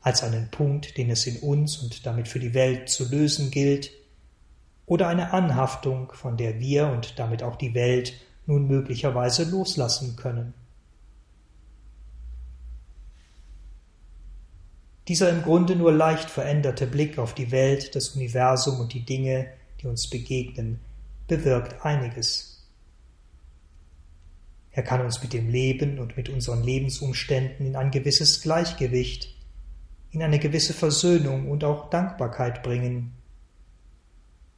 [0.00, 3.90] als einen Punkt, den es in uns und damit für die Welt zu lösen gilt,
[4.86, 8.14] oder eine Anhaftung, von der wir und damit auch die Welt
[8.46, 10.54] nun möglicherweise loslassen können.
[15.08, 19.48] Dieser im Grunde nur leicht veränderte Blick auf die Welt, das Universum und die Dinge,
[19.80, 20.80] die uns begegnen,
[21.26, 22.57] bewirkt einiges.
[24.72, 29.34] Er kann uns mit dem Leben und mit unseren Lebensumständen in ein gewisses Gleichgewicht,
[30.10, 33.12] in eine gewisse Versöhnung und auch Dankbarkeit bringen.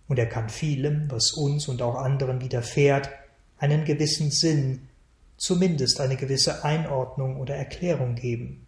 [0.08, 3.10] Und er kann vielem, was uns und auch anderen widerfährt,
[3.58, 4.88] einen gewissen Sinn,
[5.36, 8.66] zumindest eine gewisse Einordnung oder Erklärung geben.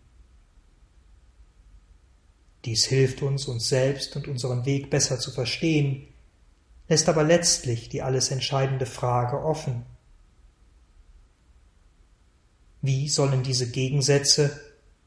[2.65, 6.07] Dies hilft uns, uns selbst und unseren Weg besser zu verstehen
[6.93, 9.87] lässt aber letztlich die alles entscheidende Frage offen.
[12.83, 14.61] Wie sollen diese Gegensätze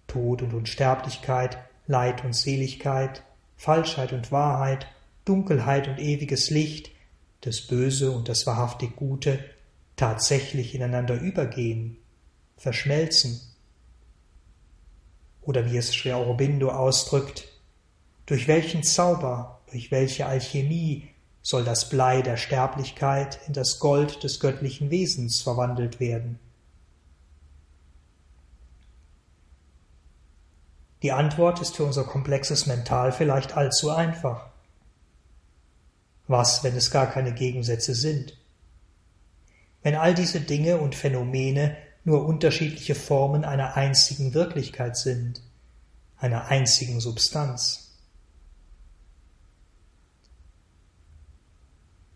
[0.07, 1.57] Tod und Unsterblichkeit,
[1.87, 3.21] Leid und Seligkeit,
[3.57, 4.87] Falschheit und Wahrheit,
[5.25, 6.91] Dunkelheit und ewiges Licht,
[7.41, 9.43] das Böse und das wahrhaftig Gute
[9.97, 11.97] tatsächlich ineinander übergehen,
[12.55, 13.41] verschmelzen?
[15.41, 17.49] Oder wie es Sri Aurobindo ausdrückt,
[18.25, 21.09] durch welchen Zauber, durch welche Alchemie
[21.41, 26.39] soll das Blei der Sterblichkeit in das Gold des göttlichen Wesens verwandelt werden.
[31.05, 34.49] Die Antwort ist für unser komplexes Mental vielleicht allzu einfach.
[36.27, 38.35] Was, wenn es gar keine Gegensätze sind?
[39.83, 45.43] Wenn all diese Dinge und Phänomene nur unterschiedliche Formen einer einzigen Wirklichkeit sind,
[46.17, 47.99] einer einzigen Substanz.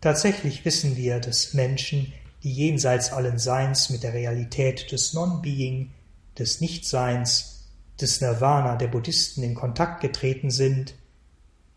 [0.00, 2.12] Tatsächlich wissen wir, dass Menschen,
[2.42, 5.92] die jenseits allen Seins mit der Realität des Non-Being,
[6.36, 7.59] des Nichtseins,
[8.00, 10.94] des Nirvana der Buddhisten in Kontakt getreten sind,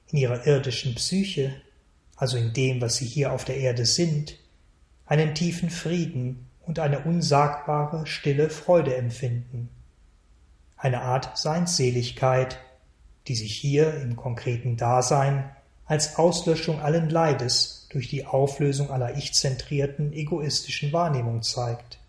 [0.07, 1.53] in ihrer irdischen Psyche,
[2.15, 4.37] also in dem, was sie hier auf der Erde sind,
[5.05, 9.69] einen tiefen Frieden und eine unsagbare, stille Freude empfinden,
[10.77, 12.59] eine Art Seinsseligkeit,
[13.27, 15.49] die sich hier im konkreten Dasein
[15.85, 21.99] als Auslöschung allen Leides durch die Auflösung aller ich-zentrierten, egoistischen Wahrnehmung zeigt.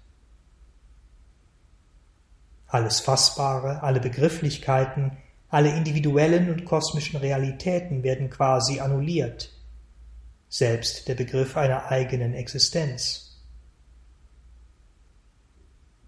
[2.75, 5.17] Alles Fassbare, alle Begrifflichkeiten,
[5.49, 9.53] alle individuellen und kosmischen Realitäten werden quasi annulliert,
[10.49, 13.41] selbst der Begriff einer eigenen Existenz.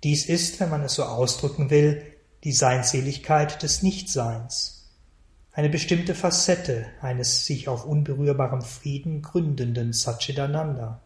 [0.02, 2.02] Dies ist, wenn man es so ausdrücken will,
[2.42, 4.90] die Seinseligkeit des Nichtseins,
[5.52, 11.00] eine bestimmte Facette eines sich auf unberührbarem Frieden gründenden Satchidananda.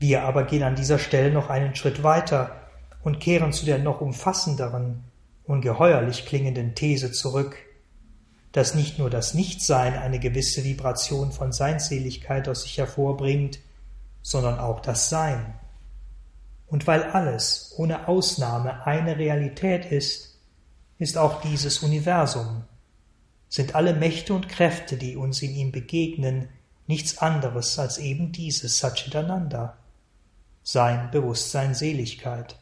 [0.00, 2.56] Wir aber gehen an dieser Stelle noch einen Schritt weiter
[3.02, 5.04] und kehren zu der noch umfassenderen,
[5.44, 7.56] ungeheuerlich klingenden These zurück,
[8.52, 13.60] dass nicht nur das Nichtsein eine gewisse Vibration von Seinseligkeit aus sich hervorbringt,
[14.22, 15.54] sondern auch das Sein.
[16.66, 20.38] Und weil alles ohne Ausnahme eine Realität ist,
[20.98, 22.64] ist auch dieses Universum,
[23.50, 26.48] sind alle Mächte und Kräfte, die uns in ihm begegnen,
[26.86, 29.76] nichts anderes als eben dieses Satchitananda,
[30.62, 32.56] sein Bewusstsein Seligkeit.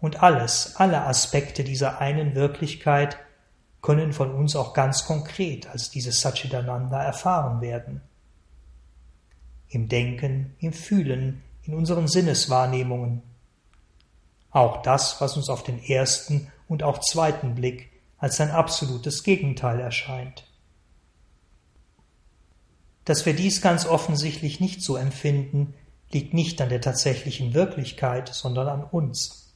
[0.00, 3.18] Und alles, alle Aspekte dieser einen Wirklichkeit
[3.82, 8.00] können von uns auch ganz konkret als dieses Satchitananda erfahren werden.
[9.68, 13.22] Im Denken, im Fühlen, in unseren Sinneswahrnehmungen.
[14.50, 19.80] Auch das, was uns auf den ersten und auch zweiten Blick als ein absolutes Gegenteil
[19.80, 20.46] erscheint.
[23.04, 25.74] Dass wir dies ganz offensichtlich nicht so empfinden,
[26.12, 29.54] liegt nicht an der tatsächlichen Wirklichkeit, sondern an uns,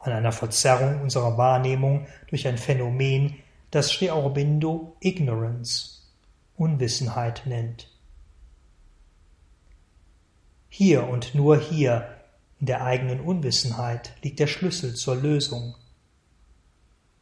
[0.00, 3.36] an einer Verzerrung unserer Wahrnehmung durch ein Phänomen,
[3.70, 6.02] das Sri Aurobindo Ignorance,
[6.56, 7.90] Unwissenheit nennt.
[10.68, 12.14] Hier und nur hier,
[12.60, 15.74] in der eigenen Unwissenheit, liegt der Schlüssel zur Lösung.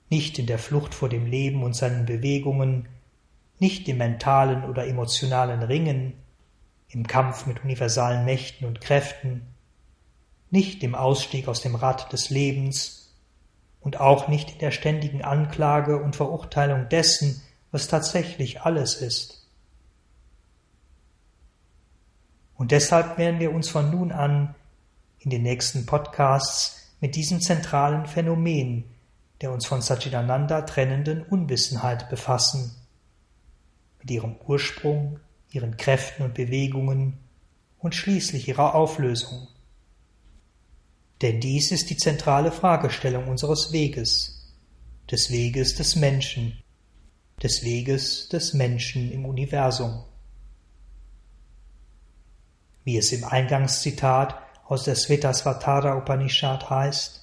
[0.09, 2.88] Nicht in der Flucht vor dem Leben und seinen Bewegungen,
[3.59, 6.14] nicht im mentalen oder emotionalen Ringen,
[6.97, 9.42] im Kampf mit universalen Mächten und Kräften,
[10.51, 13.14] nicht im Ausstieg aus dem Rad des Lebens
[13.80, 19.47] und auch nicht in der ständigen Anklage und Verurteilung dessen, was tatsächlich alles ist.
[22.57, 24.55] Und deshalb werden wir uns von nun an
[25.18, 28.84] in den nächsten Podcasts mit diesem zentralen Phänomen
[29.40, 32.74] der uns von Satchitananda trennenden Unwissenheit befassen
[33.99, 35.20] mit ihrem Ursprung,
[35.57, 37.19] ihren Kräften und Bewegungen
[37.79, 39.49] und schließlich ihrer Auflösung.
[41.23, 44.55] Denn dies ist die zentrale Fragestellung unseres Weges,
[45.11, 46.63] des Weges des Menschen,
[47.43, 50.05] des Weges des Menschen im Universum.
[52.85, 57.23] Wie es im Eingangszitat aus der Svetasvatara Upanishad heißt,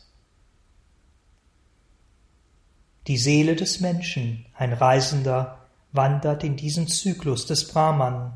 [3.07, 5.62] die Seele des Menschen, ein Reisender,
[5.93, 8.33] wandert in diesen Zyklus des Brahman,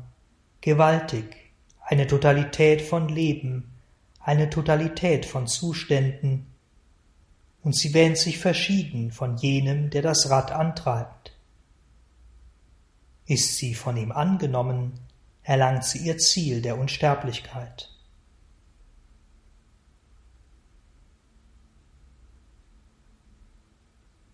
[0.60, 1.36] gewaltig,
[1.80, 3.74] eine Totalität von Leben,
[4.20, 6.46] eine Totalität von Zuständen,
[7.62, 11.36] und sie wähnt sich verschieden von jenem, der das Rad antreibt.
[13.26, 14.92] Ist sie von ihm angenommen,
[15.42, 17.90] erlangt sie ihr Ziel der Unsterblichkeit.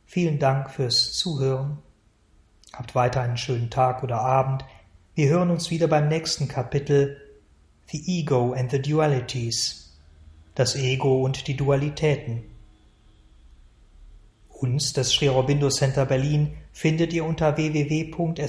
[0.04, 1.78] Vielen Dank fürs Zuhören
[2.76, 4.64] Habt weiter einen schönen Tag oder Abend.
[5.14, 7.20] Wir hören uns wieder beim nächsten Kapitel
[7.92, 9.96] The Ego and the Dualities.
[10.56, 12.42] Das Ego und die Dualitäten.
[14.48, 18.42] Uns, das Sri Aurobindo Center Berlin, findet ihr unter www.sacb.de,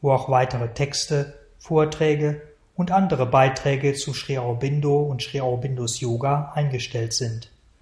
[0.00, 2.40] wo auch weitere Texte, Vorträge
[2.74, 7.50] und andere Beiträge zu Sri Aurobindo und Sri Aurobindos Yoga eingestellt sind.